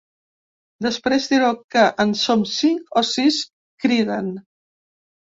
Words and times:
Després 0.85 1.27
direu 1.33 1.59
que 1.75 1.83
en 2.03 2.13
som 2.21 2.45
cinc 2.53 2.97
o 3.03 3.05
sis, 3.11 3.39
criden. 3.85 4.33